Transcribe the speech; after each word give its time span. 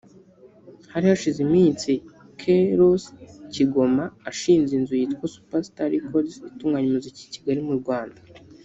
Hari 0.93 1.05
hashize 1.11 1.39
iminsi 1.47 1.91
K-Ross 2.39 3.03
Kigoma 3.53 4.05
ashinze 4.29 4.71
inzu 4.77 4.93
yitwa 5.01 5.25
Super 5.35 5.61
Star 5.69 5.89
Records 5.95 6.33
itunganya 6.49 6.87
umuziki 6.89 7.21
i 7.25 7.33
Kigali 7.35 7.61
mu 7.69 7.75
Rwanda 7.81 8.19